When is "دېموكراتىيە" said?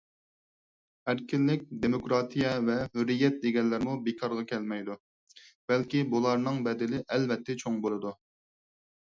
1.83-2.53